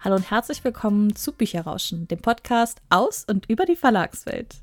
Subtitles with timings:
[0.00, 4.54] Hallo und herzlich willkommen zu Bücherrauschen, dem Podcast aus und über die Verlagswelt.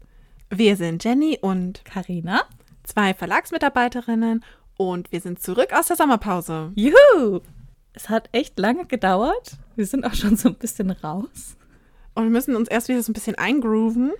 [0.49, 2.43] Wir sind Jenny und Karina,
[2.83, 4.45] zwei Verlagsmitarbeiterinnen
[4.77, 6.71] und wir sind zurück aus der Sommerpause.
[6.75, 7.41] Juhu!
[7.91, 9.57] Es hat echt lange gedauert.
[9.75, 11.57] Wir sind auch schon so ein bisschen raus.
[12.13, 14.13] Und wir müssen uns erst wieder so ein bisschen eingrooven.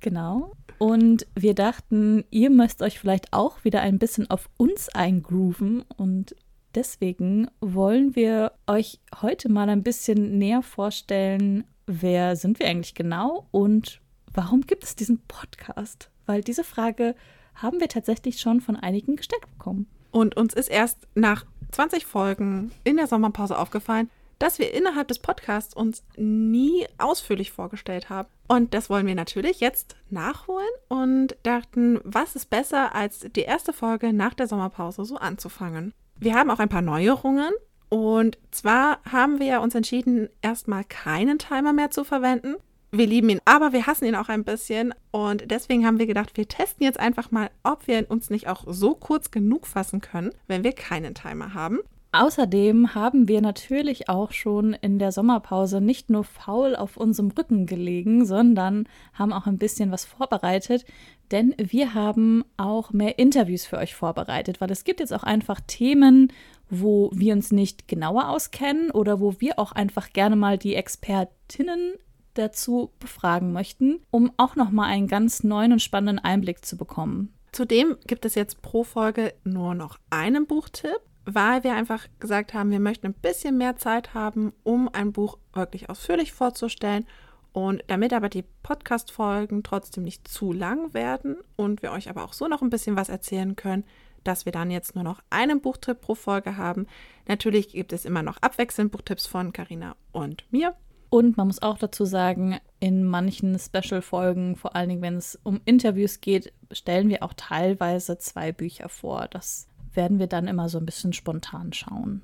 [0.00, 0.52] Genau.
[0.76, 6.36] Und wir dachten, ihr müsst euch vielleicht auch wieder ein bisschen auf uns eingrooven und
[6.74, 13.46] Deswegen wollen wir euch heute mal ein bisschen näher vorstellen, wer sind wir eigentlich genau
[13.52, 14.00] und
[14.32, 16.10] warum gibt es diesen Podcast?
[16.26, 17.14] Weil diese Frage
[17.54, 19.86] haben wir tatsächlich schon von einigen gestellt bekommen.
[20.10, 25.20] Und uns ist erst nach 20 Folgen in der Sommerpause aufgefallen, dass wir innerhalb des
[25.20, 28.28] Podcasts uns nie ausführlich vorgestellt haben.
[28.48, 33.72] Und das wollen wir natürlich jetzt nachholen und dachten, was ist besser, als die erste
[33.72, 35.94] Folge nach der Sommerpause so anzufangen.
[36.24, 37.52] Wir haben auch ein paar Neuerungen.
[37.90, 42.54] Und zwar haben wir uns entschieden, erstmal keinen Timer mehr zu verwenden.
[42.90, 44.94] Wir lieben ihn, aber wir hassen ihn auch ein bisschen.
[45.10, 48.64] Und deswegen haben wir gedacht, wir testen jetzt einfach mal, ob wir uns nicht auch
[48.66, 51.80] so kurz genug fassen können, wenn wir keinen Timer haben.
[52.12, 57.66] Außerdem haben wir natürlich auch schon in der Sommerpause nicht nur faul auf unserem Rücken
[57.66, 60.84] gelegen, sondern haben auch ein bisschen was vorbereitet,
[61.30, 65.60] denn wir haben auch mehr Interviews für euch vorbereitet, weil es gibt jetzt auch einfach
[65.66, 66.32] Themen,
[66.70, 71.94] wo wir uns nicht genauer auskennen oder wo wir auch einfach gerne mal die Expertinnen
[72.34, 77.32] dazu befragen möchten, um auch noch mal einen ganz neuen und spannenden Einblick zu bekommen.
[77.52, 82.70] Zudem gibt es jetzt pro Folge nur noch einen Buchtipp weil wir einfach gesagt haben,
[82.70, 87.06] wir möchten ein bisschen mehr Zeit haben, um ein Buch wirklich ausführlich vorzustellen.
[87.54, 92.32] Und damit aber die Podcast-Folgen trotzdem nicht zu lang werden und wir euch aber auch
[92.32, 93.84] so noch ein bisschen was erzählen können,
[94.24, 96.88] dass wir dann jetzt nur noch einen Buchtipp pro Folge haben.
[97.28, 100.74] Natürlich gibt es immer noch abwechselnd Buchtipps von Carina und mir.
[101.10, 105.60] Und man muss auch dazu sagen, in manchen Special-Folgen, vor allen Dingen wenn es um
[105.64, 109.28] Interviews geht, stellen wir auch teilweise zwei Bücher vor.
[109.30, 112.22] Das werden wir dann immer so ein bisschen spontan schauen.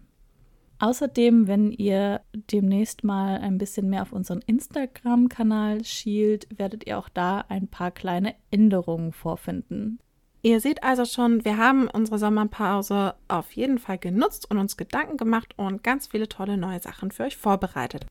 [0.81, 7.11] Außerdem, wenn ihr demnächst mal ein bisschen mehr auf unseren Instagram-Kanal schielt, werdet ihr auch
[7.11, 9.99] da ein paar kleine Änderungen vorfinden.
[10.41, 15.19] Ihr seht also schon, wir haben unsere Sommerpause auf jeden Fall genutzt und uns Gedanken
[15.19, 18.07] gemacht und ganz viele tolle neue Sachen für euch vorbereitet.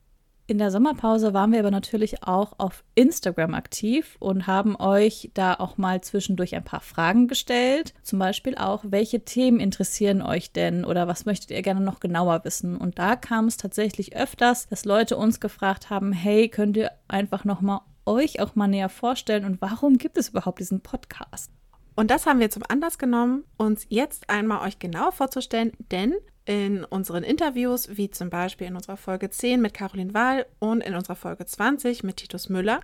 [0.50, 5.54] In der Sommerpause waren wir aber natürlich auch auf Instagram aktiv und haben euch da
[5.54, 7.94] auch mal zwischendurch ein paar Fragen gestellt.
[8.02, 12.44] Zum Beispiel auch, welche Themen interessieren euch denn oder was möchtet ihr gerne noch genauer
[12.46, 12.78] wissen?
[12.78, 17.46] Und da kam es tatsächlich öfters, dass Leute uns gefragt haben, hey, könnt ihr einfach
[17.46, 21.52] noch mal euch auch mal näher vorstellen und warum gibt es überhaupt diesen Podcast?
[21.96, 26.16] Und das haben wir zum Anlass genommen, uns jetzt einmal euch genauer vorzustellen, denn
[26.50, 30.96] in unseren Interviews, wie zum Beispiel in unserer Folge 10 mit Caroline Wahl und in
[30.96, 32.80] unserer Folge 20 mit Titus Müller,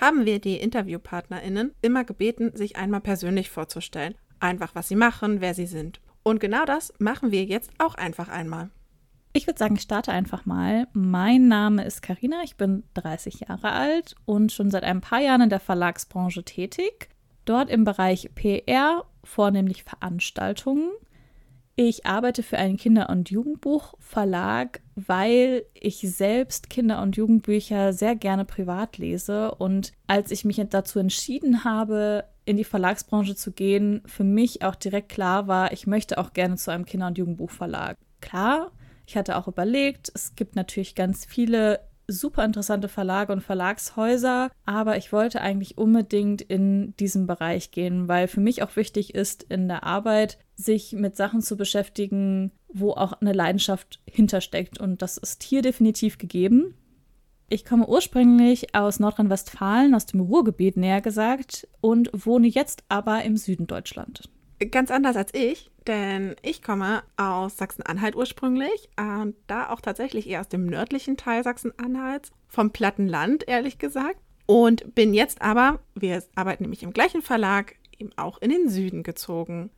[0.00, 4.14] haben wir die InterviewpartnerInnen immer gebeten, sich einmal persönlich vorzustellen.
[4.38, 6.00] Einfach, was sie machen, wer sie sind.
[6.22, 8.70] Und genau das machen wir jetzt auch einfach einmal.
[9.32, 10.86] Ich würde sagen, ich starte einfach mal.
[10.92, 15.40] Mein Name ist Karina, ich bin 30 Jahre alt und schon seit ein paar Jahren
[15.40, 17.08] in der Verlagsbranche tätig.
[17.46, 20.92] Dort im Bereich PR, vornehmlich Veranstaltungen.
[21.80, 28.44] Ich arbeite für einen Kinder- und Jugendbuchverlag, weil ich selbst Kinder- und Jugendbücher sehr gerne
[28.44, 29.54] privat lese.
[29.54, 34.74] Und als ich mich dazu entschieden habe, in die Verlagsbranche zu gehen, für mich auch
[34.74, 37.96] direkt klar war, ich möchte auch gerne zu einem Kinder- und Jugendbuchverlag.
[38.20, 38.72] Klar,
[39.06, 41.78] ich hatte auch überlegt, es gibt natürlich ganz viele
[42.08, 48.26] super interessante Verlage und Verlagshäuser, aber ich wollte eigentlich unbedingt in diesem Bereich gehen, weil
[48.26, 53.12] für mich auch wichtig ist, in der Arbeit sich mit Sachen zu beschäftigen, wo auch
[53.12, 54.80] eine Leidenschaft hintersteckt.
[54.80, 56.74] Und das ist hier definitiv gegeben.
[57.50, 63.36] Ich komme ursprünglich aus Nordrhein-Westfalen, aus dem Ruhrgebiet näher gesagt, und wohne jetzt aber im
[63.36, 64.28] Süden Deutschland.
[64.70, 70.40] Ganz anders als ich, denn ich komme aus Sachsen-Anhalt ursprünglich und da auch tatsächlich eher
[70.40, 74.20] aus dem nördlichen Teil Sachsen-Anhalts, vom Plattenland ehrlich gesagt.
[74.46, 79.02] Und bin jetzt aber, wir arbeiten nämlich im gleichen Verlag, eben auch in den Süden
[79.02, 79.70] gezogen.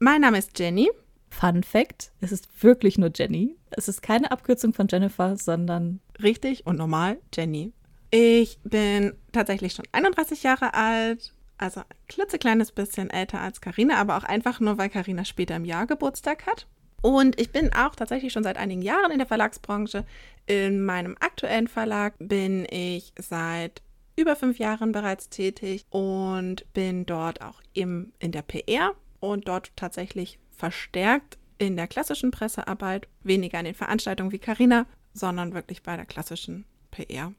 [0.00, 0.90] Mein Name ist Jenny.
[1.30, 3.56] Fun Fact: Es ist wirklich nur Jenny.
[3.70, 6.00] Es ist keine Abkürzung von Jennifer, sondern.
[6.22, 7.72] Richtig und normal Jenny.
[8.10, 14.16] Ich bin tatsächlich schon 31 Jahre alt, also ein klitzekleines bisschen älter als Karina, aber
[14.16, 16.66] auch einfach nur, weil Karina später im Jahr Geburtstag hat.
[17.00, 20.04] Und ich bin auch tatsächlich schon seit einigen Jahren in der Verlagsbranche.
[20.46, 23.82] In meinem aktuellen Verlag bin ich seit
[24.16, 29.76] über fünf Jahren bereits tätig und bin dort auch im, in der PR und dort
[29.76, 35.96] tatsächlich verstärkt in der klassischen Pressearbeit, weniger an den Veranstaltungen wie Karina, sondern wirklich bei
[35.96, 37.32] der klassischen PR.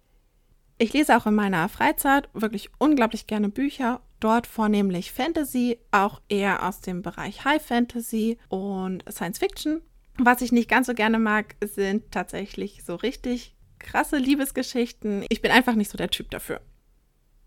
[0.82, 4.00] Ich lese auch in meiner Freizeit wirklich unglaublich gerne Bücher.
[4.22, 9.82] Dort vornehmlich Fantasy, auch eher aus dem Bereich High Fantasy und Science Fiction.
[10.18, 15.26] Was ich nicht ganz so gerne mag, sind tatsächlich so richtig krasse Liebesgeschichten.
[15.28, 16.62] Ich bin einfach nicht so der Typ dafür.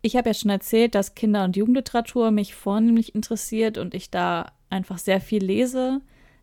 [0.02, 4.52] Ich habe ja schon erzählt, dass Kinder- und Jugendliteratur mich vornehmlich interessiert und ich da
[4.68, 6.02] einfach sehr viel lese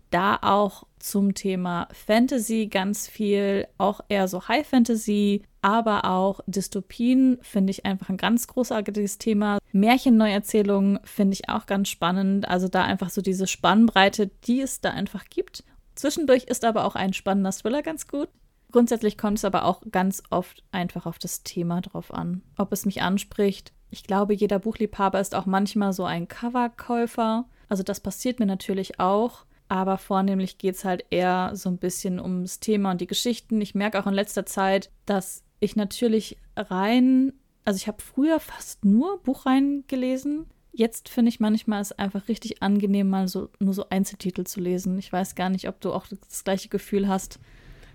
[0.09, 7.38] da auch zum Thema Fantasy ganz viel, auch eher so High Fantasy, aber auch Dystopien
[7.41, 9.59] finde ich einfach ein ganz großartiges Thema.
[9.71, 12.47] Märchenneuerzählungen finde ich auch ganz spannend.
[12.47, 15.63] Also da einfach so diese Spannbreite, die es da einfach gibt.
[15.95, 18.29] Zwischendurch ist aber auch ein spannender Thriller ganz gut.
[18.71, 22.85] Grundsätzlich kommt es aber auch ganz oft einfach auf das Thema drauf an, ob es
[22.85, 23.73] mich anspricht.
[23.89, 27.45] Ich glaube, jeder Buchliebhaber ist auch manchmal so ein Coverkäufer.
[27.67, 32.19] Also das passiert mir natürlich auch aber vornehmlich geht es halt eher so ein bisschen
[32.19, 33.62] ums Thema und die Geschichten.
[33.62, 37.33] Ich merke auch in letzter Zeit, dass ich natürlich rein,
[37.66, 40.48] also ich habe früher fast nur Buchreihen gelesen.
[40.71, 44.98] Jetzt finde ich manchmal es einfach richtig angenehm, mal so nur so Einzeltitel zu lesen.
[44.98, 47.39] Ich weiß gar nicht, ob du auch das gleiche Gefühl hast.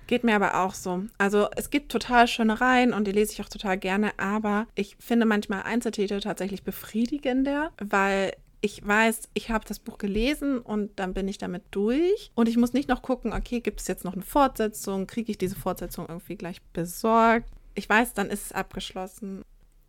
[0.07, 1.05] Geht mir aber auch so.
[1.19, 4.97] Also es gibt total schöne Reihen und die lese ich auch total gerne, aber ich
[5.01, 8.33] finde manchmal Einzeltitel tatsächlich befriedigender, weil
[8.65, 12.31] ich weiß, ich habe das Buch gelesen und dann bin ich damit durch.
[12.35, 15.07] Und ich muss nicht noch gucken, okay, gibt es jetzt noch eine Fortsetzung?
[15.07, 17.51] Kriege ich diese Fortsetzung irgendwie gleich besorgt?
[17.75, 19.43] Ich weiß, dann ist es abgeschlossen.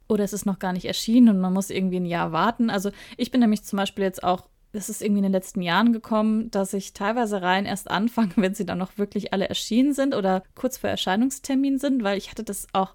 [0.10, 2.69] Oder es ist noch gar nicht erschienen und man muss irgendwie ein Jahr warten.
[2.69, 5.94] Also ich bin nämlich zum Beispiel jetzt auch, es ist irgendwie in den letzten Jahren
[5.94, 10.13] gekommen, dass ich teilweise rein erst anfange, wenn sie dann noch wirklich alle erschienen sind
[10.13, 12.94] oder kurz vor Erscheinungstermin sind, weil ich hatte das auch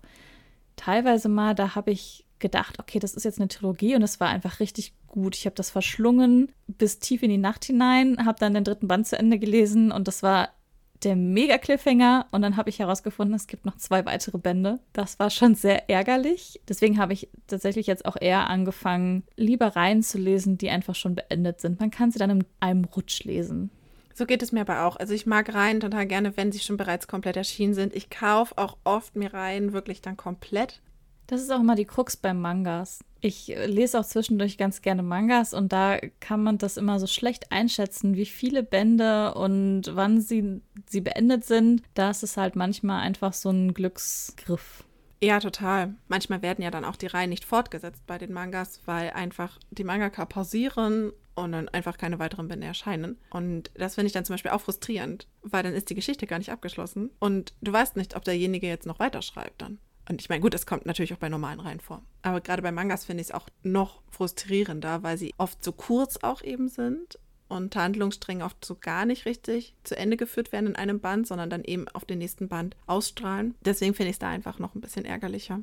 [0.77, 4.29] teilweise mal, da habe ich gedacht, okay, das ist jetzt eine Trilogie und es war
[4.29, 5.37] einfach richtig gut.
[5.37, 9.07] Ich habe das verschlungen bis tief in die Nacht hinein, habe dann den dritten Band
[9.07, 10.49] zu Ende gelesen und das war
[11.03, 14.81] der mega Cliffhanger und dann habe ich herausgefunden, es gibt noch zwei weitere Bände.
[14.93, 16.61] Das war schon sehr ärgerlich.
[16.69, 21.15] Deswegen habe ich tatsächlich jetzt auch eher angefangen, lieber Reihen zu lesen, die einfach schon
[21.15, 21.81] beendet sind.
[21.81, 23.71] Man kann sie dann in einem Rutsch lesen.
[24.15, 24.97] So geht es mir aber auch.
[24.97, 27.95] Also ich mag Reihen total gerne, wenn sie schon bereits komplett erschienen sind.
[27.95, 30.83] Ich kaufe auch oft mir Reihen wirklich dann komplett.
[31.31, 33.05] Das ist auch immer die Krux beim Mangas.
[33.21, 37.53] Ich lese auch zwischendurch ganz gerne Mangas und da kann man das immer so schlecht
[37.53, 41.85] einschätzen, wie viele Bände und wann sie, sie beendet sind.
[41.95, 44.83] Da ist es halt manchmal einfach so ein Glücksgriff.
[45.23, 45.95] Ja, total.
[46.09, 49.85] Manchmal werden ja dann auch die Reihen nicht fortgesetzt bei den Mangas, weil einfach die
[49.85, 53.19] Mangaka pausieren und dann einfach keine weiteren Bände erscheinen.
[53.31, 56.39] Und das finde ich dann zum Beispiel auch frustrierend, weil dann ist die Geschichte gar
[56.39, 59.79] nicht abgeschlossen und du weißt nicht, ob derjenige jetzt noch weiterschreibt dann.
[60.09, 62.03] Und ich meine, gut, das kommt natürlich auch bei normalen Reihen vor.
[62.23, 66.17] Aber gerade bei Mangas finde ich es auch noch frustrierender, weil sie oft so kurz
[66.23, 67.19] auch eben sind
[67.49, 71.51] und Handlungsstränge oft so gar nicht richtig zu Ende geführt werden in einem Band, sondern
[71.51, 73.55] dann eben auf den nächsten Band ausstrahlen.
[73.65, 75.61] Deswegen finde ich es da einfach noch ein bisschen ärgerlicher.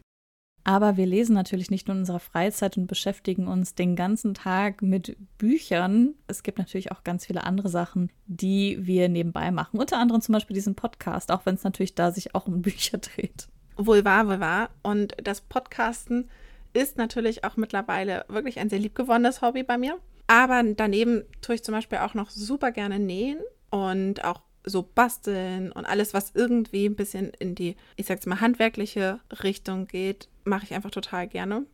[0.68, 4.82] Aber wir lesen natürlich nicht nur in unserer Freizeit und beschäftigen uns den ganzen Tag
[4.82, 6.16] mit Büchern.
[6.28, 9.80] Es gibt natürlich auch ganz viele andere Sachen, die wir nebenbei machen.
[9.80, 12.98] Unter anderem zum Beispiel diesen Podcast, auch wenn es natürlich da sich auch um Bücher
[12.98, 13.48] dreht.
[13.78, 14.70] Wohl wahr, wohl wahr.
[14.84, 16.30] Und das Podcasten
[16.74, 19.98] ist natürlich auch mittlerweile wirklich ein sehr liebgewonnenes Hobby bei mir.
[20.28, 23.40] Aber daneben tue ich zum Beispiel auch noch super gerne nähen
[23.70, 28.42] und auch so basteln und alles, was irgendwie ein bisschen in die, ich sag's mal,
[28.42, 31.66] handwerkliche Richtung geht, mache ich einfach total gerne.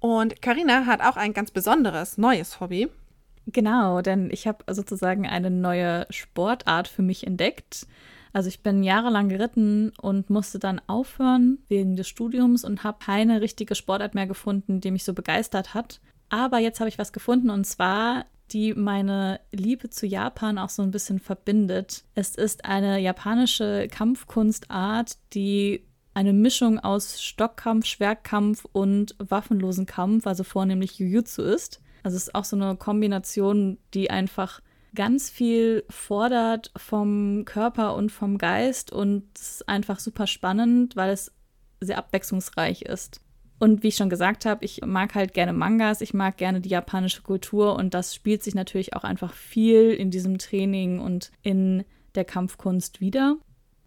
[0.00, 2.88] Und Karina hat auch ein ganz besonderes neues Hobby.
[3.46, 7.86] Genau, denn ich habe sozusagen eine neue Sportart für mich entdeckt.
[8.32, 13.40] Also ich bin jahrelang geritten und musste dann aufhören wegen des Studiums und habe keine
[13.40, 16.00] richtige Sportart mehr gefunden, die mich so begeistert hat.
[16.28, 20.82] Aber jetzt habe ich was gefunden und zwar die meine Liebe zu Japan auch so
[20.82, 22.04] ein bisschen verbindet.
[22.14, 30.44] Es ist eine japanische Kampfkunstart, die eine Mischung aus Stockkampf, Schwertkampf und waffenlosen Kampf, also
[30.44, 31.80] vornehmlich Jujutsu ist.
[32.02, 34.60] Also es ist auch so eine Kombination, die einfach
[34.94, 41.10] ganz viel fordert vom Körper und vom Geist und es ist einfach super spannend, weil
[41.10, 41.32] es
[41.80, 43.20] sehr abwechslungsreich ist.
[43.58, 46.68] Und wie ich schon gesagt habe, ich mag halt gerne Mangas, ich mag gerne die
[46.68, 51.84] japanische Kultur und das spielt sich natürlich auch einfach viel in diesem Training und in
[52.14, 53.36] der Kampfkunst wieder.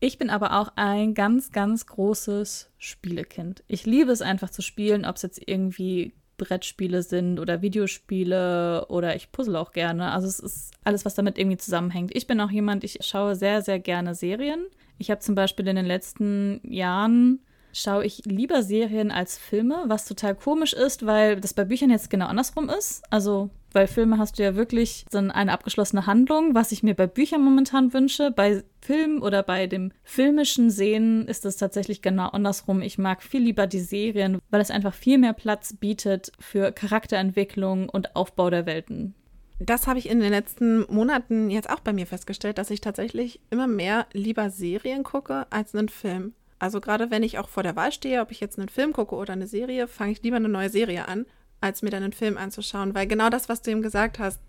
[0.02, 3.64] Ich bin aber auch ein ganz, ganz großes Spielekind.
[3.68, 9.16] Ich liebe es einfach zu spielen, ob es jetzt irgendwie Brettspiele sind oder Videospiele oder
[9.16, 10.12] ich puzzle auch gerne.
[10.12, 12.16] Also es ist alles, was damit irgendwie zusammenhängt.
[12.16, 14.66] Ich bin auch jemand, ich schaue sehr, sehr gerne Serien.
[14.98, 17.40] Ich habe zum Beispiel in den letzten Jahren
[17.74, 22.10] schaue ich lieber Serien als Filme, was total komisch ist, weil das bei Büchern jetzt
[22.10, 23.04] genau andersrum ist.
[23.10, 27.08] Also Bei Filmen hast du ja wirklich so eine abgeschlossene Handlung, was ich mir bei
[27.08, 28.30] Büchern momentan wünsche.
[28.32, 32.82] Bei Filmen oder bei dem filmischen Sehen ist es tatsächlich genau andersrum.
[32.82, 37.88] Ich mag viel lieber die Serien, weil es einfach viel mehr Platz bietet für Charakterentwicklung
[37.88, 39.16] und Aufbau der Welten.
[39.60, 43.40] Das habe ich in den letzten Monaten jetzt auch bei mir festgestellt, dass ich tatsächlich
[43.52, 46.34] immer mehr lieber Serien gucke als einen Film.
[46.60, 49.16] Also gerade wenn ich auch vor der Wahl stehe, ob ich jetzt einen Film gucke
[49.16, 51.26] oder eine Serie, fange ich lieber eine neue Serie an,
[51.62, 54.40] als mir dann einen Film anzuschauen, weil genau das, was du eben gesagt hast,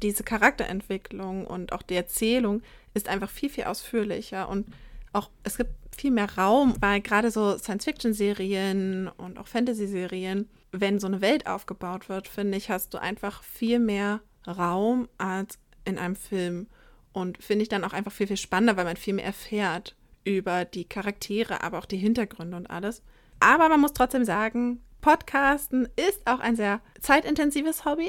[0.00, 2.62] diese Charakterentwicklung und auch die Erzählung
[2.94, 4.66] ist einfach viel, viel ausführlicher und
[5.12, 11.06] auch es gibt viel mehr Raum, weil gerade so Science-Fiction-Serien und auch Fantasy-Serien, wenn so
[11.06, 16.16] eine Welt aufgebaut wird, finde ich, hast du einfach viel mehr Raum als in einem
[16.16, 16.66] Film.
[17.12, 20.64] Und finde ich dann auch einfach viel, viel spannender, weil man viel mehr erfährt über
[20.64, 23.02] die Charaktere, aber auch die Hintergründe und alles.
[23.38, 28.08] Aber man muss trotzdem sagen, Podcasten ist auch ein sehr zeitintensives Hobby.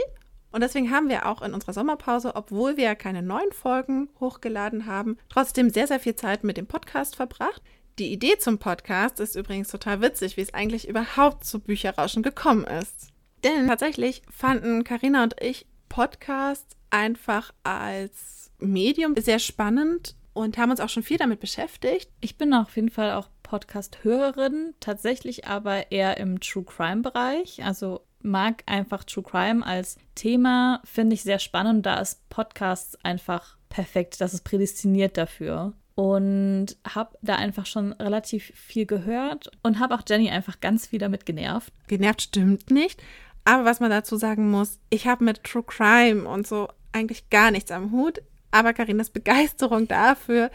[0.51, 5.17] Und deswegen haben wir auch in unserer Sommerpause, obwohl wir keine neuen Folgen hochgeladen haben,
[5.27, 7.63] trotzdem sehr, sehr viel Zeit mit dem Podcast verbracht.
[7.97, 12.65] Die Idee zum Podcast ist übrigens total witzig, wie es eigentlich überhaupt zu Bücherrauschen gekommen
[12.65, 13.09] ist.
[13.43, 20.79] Denn tatsächlich fanden Karina und ich Podcast einfach als Medium sehr spannend und haben uns
[20.79, 22.11] auch schon viel damit beschäftigt.
[22.21, 27.63] Ich bin auf jeden Fall auch Podcast-Hörerin, tatsächlich aber eher im True Crime-Bereich.
[27.63, 31.85] Also mag einfach True Crime als Thema, finde ich sehr spannend.
[31.85, 34.19] Da ist Podcasts einfach perfekt.
[34.21, 35.73] Das ist prädestiniert dafür.
[35.93, 40.97] Und habe da einfach schon relativ viel gehört und habe auch Jenny einfach ganz viel
[40.97, 41.71] damit genervt.
[41.85, 43.03] Genervt stimmt nicht.
[43.45, 47.51] Aber was man dazu sagen muss, ich habe mit True Crime und so eigentlich gar
[47.51, 48.23] nichts am Hut.
[48.49, 50.49] Aber Karinas Begeisterung dafür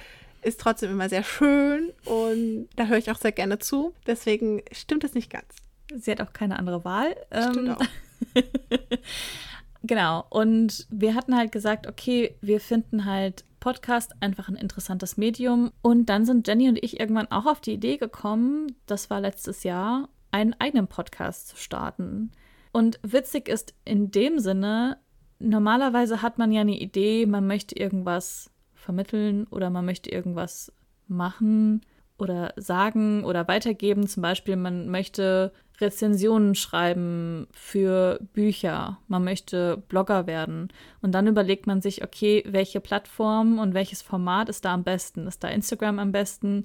[0.49, 3.95] ist trotzdem immer sehr schön und da höre ich auch sehr gerne zu.
[4.07, 5.47] Deswegen stimmt es nicht ganz.
[5.95, 7.17] Sie hat auch keine andere Wahl.
[7.33, 8.43] Stimmt ähm, auch.
[9.83, 10.27] genau.
[10.31, 15.73] Und wir hatten halt gesagt, okay, wir finden halt Podcast einfach ein interessantes Medium.
[15.83, 19.65] Und dann sind Jenny und ich irgendwann auch auf die Idee gekommen, das war letztes
[19.65, 22.33] Jahr, einen eigenen Podcast zu starten.
[22.73, 24.99] Und witzig ist in dem Sinne,
[25.39, 28.51] normalerweise hat man ja eine Idee, man möchte irgendwas
[28.89, 30.73] vermitteln oder man möchte irgendwas
[31.09, 31.83] machen
[32.17, 34.09] oder sagen oder weitergeben.
[34.09, 40.69] Zum Beispiel, man möchte Rezensionen schreiben für Bücher, man möchte Blogger werden.
[41.03, 45.27] Und dann überlegt man sich, okay, welche Plattform und welches Format ist da am besten?
[45.27, 46.65] Ist da Instagram am besten?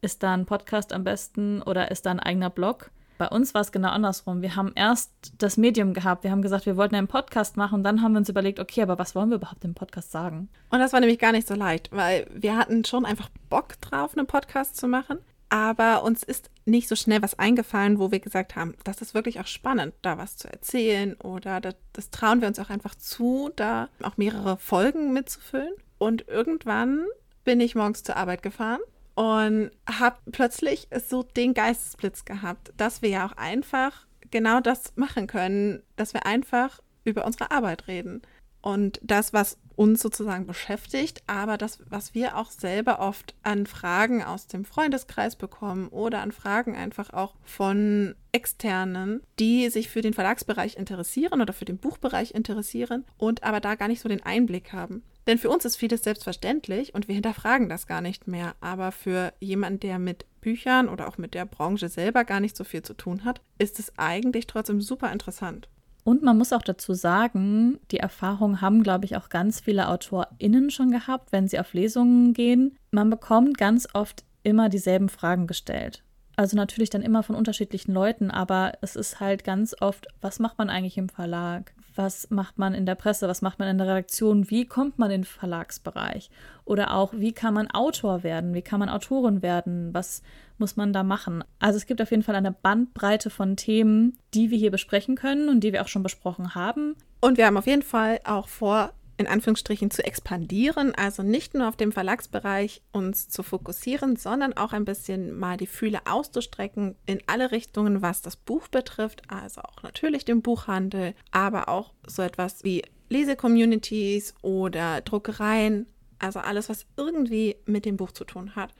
[0.00, 2.92] Ist da ein Podcast am besten oder ist da ein eigener Blog?
[3.16, 4.42] Bei uns war es genau andersrum.
[4.42, 6.24] Wir haben erst das Medium gehabt.
[6.24, 8.82] Wir haben gesagt, wir wollten einen Podcast machen und dann haben wir uns überlegt, okay,
[8.82, 10.48] aber was wollen wir überhaupt im Podcast sagen?
[10.70, 14.16] Und das war nämlich gar nicht so leicht, weil wir hatten schon einfach Bock drauf,
[14.16, 15.18] einen Podcast zu machen.
[15.48, 19.38] Aber uns ist nicht so schnell was eingefallen, wo wir gesagt haben, das ist wirklich
[19.38, 23.50] auch spannend, da was zu erzählen oder das, das trauen wir uns auch einfach zu,
[23.54, 25.72] da auch mehrere Folgen mitzufüllen.
[25.98, 27.04] Und irgendwann
[27.44, 28.80] bin ich morgens zur Arbeit gefahren
[29.14, 35.26] und habe plötzlich so den Geistesblitz gehabt, dass wir ja auch einfach genau das machen
[35.26, 38.22] können, dass wir einfach über unsere Arbeit reden
[38.64, 44.22] und das, was uns sozusagen beschäftigt, aber das, was wir auch selber oft an Fragen
[44.22, 50.14] aus dem Freundeskreis bekommen oder an Fragen einfach auch von Externen, die sich für den
[50.14, 54.72] Verlagsbereich interessieren oder für den Buchbereich interessieren und aber da gar nicht so den Einblick
[54.72, 55.02] haben.
[55.26, 58.54] Denn für uns ist vieles selbstverständlich und wir hinterfragen das gar nicht mehr.
[58.60, 62.64] Aber für jemanden, der mit Büchern oder auch mit der Branche selber gar nicht so
[62.64, 65.68] viel zu tun hat, ist es eigentlich trotzdem super interessant.
[66.04, 70.70] Und man muss auch dazu sagen, die Erfahrung haben, glaube ich, auch ganz viele AutorInnen
[70.70, 72.76] schon gehabt, wenn sie auf Lesungen gehen.
[72.90, 76.02] Man bekommt ganz oft immer dieselben Fragen gestellt.
[76.36, 80.58] Also natürlich dann immer von unterschiedlichen Leuten, aber es ist halt ganz oft, was macht
[80.58, 81.72] man eigentlich im Verlag?
[81.94, 83.28] Was macht man in der Presse?
[83.28, 84.50] Was macht man in der Redaktion?
[84.50, 86.30] Wie kommt man in den Verlagsbereich?
[86.64, 88.54] Oder auch, wie kann man Autor werden?
[88.54, 89.92] Wie kann man Autorin werden?
[89.92, 90.22] Was
[90.58, 91.44] muss man da machen?
[91.58, 95.48] Also es gibt auf jeden Fall eine Bandbreite von Themen, die wir hier besprechen können
[95.48, 96.96] und die wir auch schon besprochen haben.
[97.20, 101.68] Und wir haben auf jeden Fall auch vor, in Anführungsstrichen zu expandieren, also nicht nur
[101.68, 107.20] auf dem Verlagsbereich uns zu fokussieren, sondern auch ein bisschen mal die Fühle auszustrecken in
[107.26, 112.64] alle Richtungen, was das Buch betrifft, also auch natürlich den Buchhandel, aber auch so etwas
[112.64, 115.86] wie Lesecommunities oder Druckereien,
[116.18, 118.70] also alles, was irgendwie mit dem Buch zu tun hat.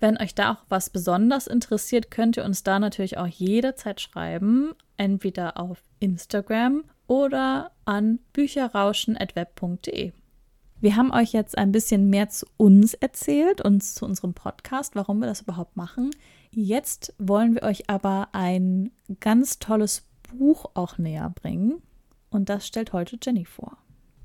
[0.00, 4.72] Wenn euch da auch was besonders interessiert, könnt ihr uns da natürlich auch jederzeit schreiben,
[4.96, 10.12] entweder auf Instagram oder an bücherrauschen.web.de.
[10.80, 15.18] Wir haben euch jetzt ein bisschen mehr zu uns erzählt und zu unserem Podcast, warum
[15.18, 16.12] wir das überhaupt machen.
[16.52, 21.82] Jetzt wollen wir euch aber ein ganz tolles Buch auch näher bringen.
[22.30, 23.76] Und das stellt heute Jenny vor.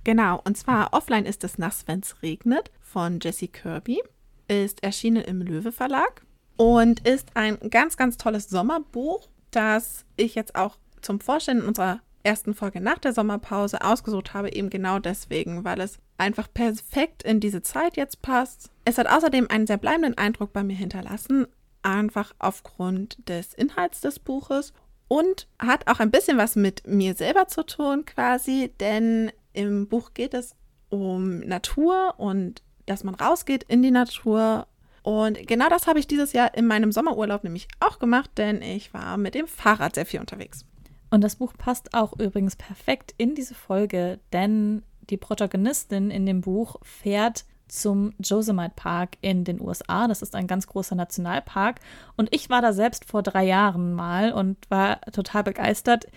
[0.05, 4.01] Genau, und zwar Offline ist es nass, wenn's regnet von Jessie Kirby.
[4.47, 6.25] Ist erschienen im Löwe Verlag
[6.55, 12.53] und ist ein ganz, ganz tolles Sommerbuch, das ich jetzt auch zum Vorstellen unserer ersten
[12.53, 17.61] Folge nach der Sommerpause ausgesucht habe, eben genau deswegen, weil es einfach perfekt in diese
[17.61, 18.69] Zeit jetzt passt.
[18.83, 21.47] Es hat außerdem einen sehr bleibenden Eindruck bei mir hinterlassen,
[21.83, 24.73] einfach aufgrund des Inhalts des Buches
[25.07, 30.13] und hat auch ein bisschen was mit mir selber zu tun quasi, denn im Buch
[30.13, 30.53] geht es
[30.89, 34.67] um Natur und dass man rausgeht in die Natur.
[35.01, 38.93] Und genau das habe ich dieses Jahr in meinem Sommerurlaub nämlich auch gemacht, denn ich
[38.93, 40.65] war mit dem Fahrrad sehr viel unterwegs.
[41.09, 46.41] Und das Buch passt auch übrigens perfekt in diese Folge, denn die Protagonistin in dem
[46.41, 50.07] Buch fährt zum Yosemite Park in den USA.
[50.07, 51.79] Das ist ein ganz großer Nationalpark.
[52.15, 56.07] Und ich war da selbst vor drei Jahren mal und war total begeistert.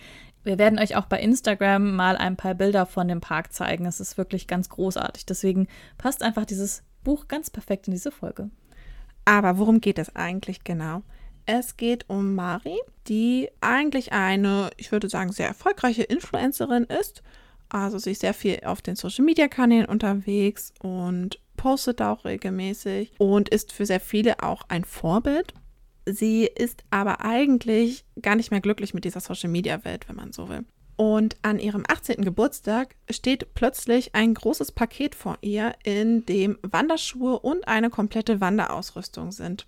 [0.43, 3.85] Wir werden euch auch bei Instagram mal ein paar Bilder von dem Park zeigen.
[3.85, 5.27] Es ist wirklich ganz großartig.
[5.27, 5.69] Deswegen
[5.99, 8.51] passt einfach dieses Buch ganz perfekt in diese Folge.
[9.25, 11.03] Aber worum geht es eigentlich genau?
[11.47, 12.79] Es geht um Mari,
[13.09, 17.23] die eigentlich eine, ich würde sagen, sehr erfolgreiche Influencerin ist.
[17.69, 23.13] Also sie ist sehr viel auf den Social Media Kanälen unterwegs und postet auch regelmäßig
[23.19, 25.55] und ist für sehr viele auch ein Vorbild.
[26.07, 30.33] Sie ist aber eigentlich gar nicht mehr glücklich mit dieser Social Media Welt, wenn man
[30.33, 30.65] so will.
[30.97, 32.25] Und an ihrem 18.
[32.25, 39.33] Geburtstag steht plötzlich ein großes Paket vor ihr, in dem Wanderschuhe und eine komplette Wanderausrüstung
[39.33, 39.67] sind.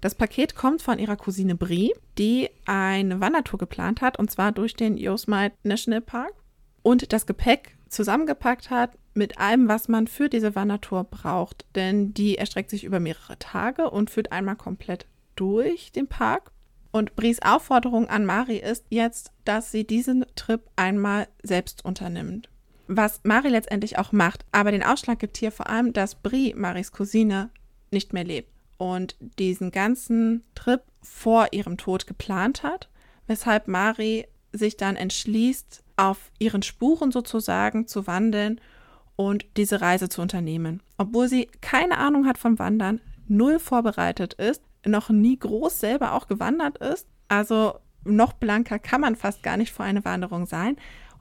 [0.00, 4.74] Das Paket kommt von ihrer Cousine Brie, die eine Wandertour geplant hat, und zwar durch
[4.74, 6.32] den Yosemite National Park
[6.82, 11.66] und das Gepäck zusammengepackt hat mit allem, was man für diese Wandertour braucht.
[11.74, 16.52] Denn die erstreckt sich über mehrere Tage und führt einmal komplett durch den Park.
[16.92, 22.48] Und Bries Aufforderung an Mari ist jetzt, dass sie diesen Trip einmal selbst unternimmt.
[22.86, 26.92] Was Mari letztendlich auch macht, aber den Ausschlag gibt hier vor allem, dass Brie, Maris
[26.92, 27.50] Cousine,
[27.90, 32.88] nicht mehr lebt und diesen ganzen Trip vor ihrem Tod geplant hat,
[33.26, 38.60] weshalb Mari sich dann entschließt, auf ihren Spuren sozusagen zu wandeln
[39.16, 40.80] und diese Reise zu unternehmen.
[40.96, 46.28] Obwohl sie keine Ahnung hat vom Wandern, null vorbereitet ist, noch nie groß selber auch
[46.28, 50.76] gewandert ist, also noch blanker kann man fast gar nicht vor eine Wanderung sein.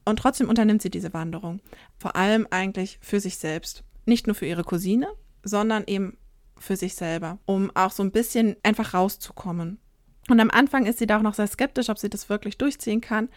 [0.06, 1.60] Und trotzdem unternimmt sie diese Wanderung.
[1.98, 3.84] Vor allem eigentlich für sich selbst.
[4.06, 5.08] Nicht nur für ihre Cousine,
[5.44, 6.18] sondern eben
[6.60, 9.80] für sich selber, um auch so ein bisschen einfach rauszukommen.
[10.30, 13.02] Und am Anfang ist sie da auch noch sehr skeptisch, ob sie das wirklich durchziehen
[13.02, 13.30] kann.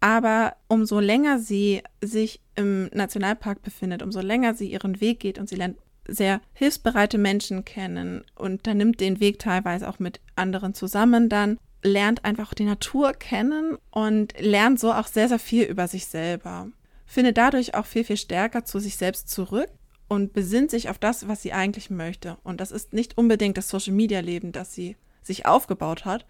[0.00, 5.48] Aber umso länger sie sich im Nationalpark befindet, umso länger sie ihren Weg geht und
[5.48, 10.74] sie lernt sehr hilfsbereite Menschen kennen und dann nimmt den Weg teilweise auch mit anderen
[10.74, 15.86] zusammen dann, lernt einfach die Natur kennen und lernt so auch sehr, sehr viel über
[15.86, 16.68] sich selber.
[17.06, 19.68] Findet dadurch auch viel, viel stärker zu sich selbst zurück
[20.12, 22.36] und besinnt sich auf das, was sie eigentlich möchte.
[22.42, 26.26] Und das ist nicht unbedingt das Social-Media-Leben, das sie sich aufgebaut hat,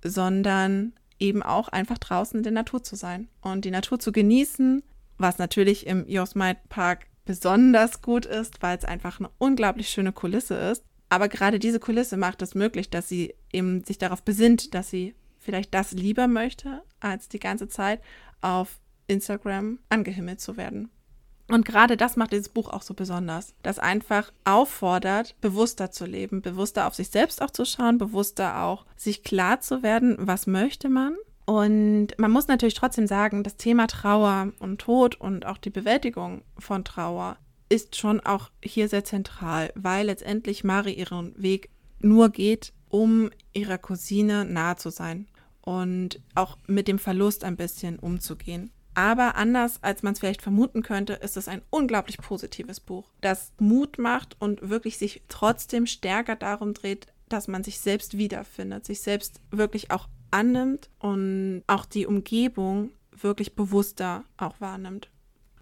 [0.00, 4.84] sondern eben auch einfach draußen in der Natur zu sein und die Natur zu genießen,
[5.18, 10.54] was natürlich im Yosemite Park besonders gut ist, weil es einfach eine unglaublich schöne Kulisse
[10.54, 10.84] ist.
[11.08, 15.16] Aber gerade diese Kulisse macht es möglich, dass sie eben sich darauf besinnt, dass sie
[15.40, 18.00] vielleicht das lieber möchte, als die ganze Zeit
[18.40, 20.90] auf Instagram angehimmelt zu werden.
[21.48, 26.42] Und gerade das macht dieses Buch auch so besonders, das einfach auffordert, bewusster zu leben,
[26.42, 30.88] bewusster auf sich selbst auch zu schauen, bewusster auch sich klar zu werden, was möchte
[30.88, 31.14] man.
[31.44, 36.42] Und man muss natürlich trotzdem sagen, das Thema Trauer und Tod und auch die Bewältigung
[36.58, 37.36] von Trauer
[37.68, 43.78] ist schon auch hier sehr zentral, weil letztendlich Mari ihren Weg nur geht, um ihrer
[43.78, 45.28] Cousine nahe zu sein
[45.62, 48.70] und auch mit dem Verlust ein bisschen umzugehen.
[48.96, 53.52] Aber anders als man es vielleicht vermuten könnte, ist es ein unglaublich positives Buch, das
[53.58, 59.02] Mut macht und wirklich sich trotzdem stärker darum dreht, dass man sich selbst wiederfindet, sich
[59.02, 65.10] selbst wirklich auch annimmt und auch die Umgebung wirklich bewusster auch wahrnimmt.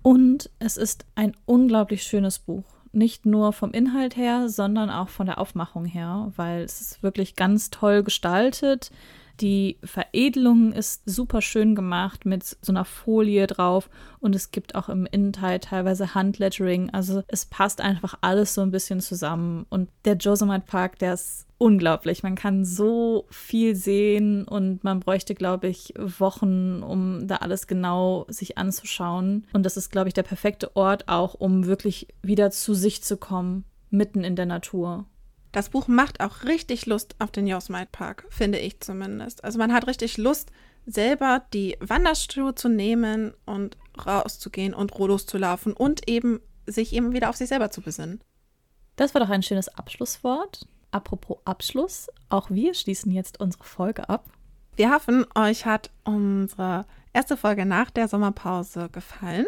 [0.03, 2.65] Und es ist ein unglaublich schönes Buch.
[2.93, 7.35] Nicht nur vom Inhalt her, sondern auch von der Aufmachung her, weil es ist wirklich
[7.35, 8.93] ganz toll gestaltet.
[9.41, 14.89] Die Veredelung ist super schön gemacht mit so einer Folie drauf und es gibt auch
[14.89, 16.91] im Innenteil teilweise Handlettering.
[16.91, 19.67] Also es passt einfach alles so ein bisschen zusammen.
[19.71, 22.23] Und der Josemite Park, der ist unglaublich.
[22.23, 28.27] Man kann so viel sehen und man bräuchte, glaube ich, Wochen, um da alles genau
[28.29, 29.47] sich anzuschauen.
[29.53, 33.17] Und das ist, glaube ich, der perfekte Ort auch, um wirklich wieder zu sich zu
[33.17, 35.07] kommen, mitten in der Natur.
[35.55, 39.45] Das Buch macht auch richtig Lust auf den Yosemite Park, finde ich zumindest.
[39.45, 40.51] Also man hat richtig Lust,
[40.85, 47.37] selber die Wanderschuhe zu nehmen und rauszugehen und loszulaufen und eben sich eben wieder auf
[47.37, 48.21] sich selber zu besinnen.
[48.97, 50.67] Das war doch ein schönes Abschlusswort.
[50.91, 54.25] Apropos Abschluss, auch wir schließen jetzt unsere Folge ab.
[54.75, 59.47] Wir hoffen, euch hat unsere erste Folge nach der Sommerpause gefallen.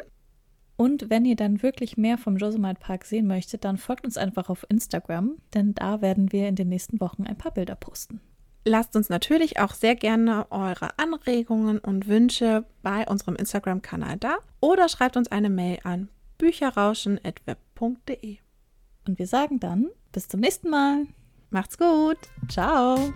[0.77, 4.51] Und wenn ihr dann wirklich mehr vom Josemite Park sehen möchtet, dann folgt uns einfach
[4.51, 8.21] auf Instagram, denn da werden wir in den nächsten Wochen ein paar Bilder posten.
[8.65, 14.89] Lasst uns natürlich auch sehr gerne eure Anregungen und Wünsche bei unserem Instagram-Kanal da oder
[14.89, 16.09] schreibt uns eine Mail an
[16.39, 18.39] bücherrauschen.web.de.
[19.07, 21.07] Und wir sagen dann bis zum nächsten Mal.
[21.51, 22.19] Macht's gut.
[22.49, 23.13] Ciao.